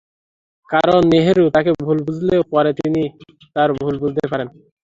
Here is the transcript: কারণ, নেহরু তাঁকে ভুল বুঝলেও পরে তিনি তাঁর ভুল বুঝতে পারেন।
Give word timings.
কারণ, 0.69 1.01
নেহরু 1.11 1.43
তাঁকে 1.55 1.71
ভুল 1.81 1.97
বুঝলেও 2.07 2.41
পরে 2.51 2.71
তিনি 2.79 3.01
তাঁর 3.55 3.69
ভুল 3.79 3.95
বুঝতে 4.01 4.25
পারেন। 4.31 4.47